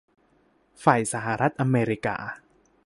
[0.83, 2.17] ฝ่ายสหรัฐอเมริกา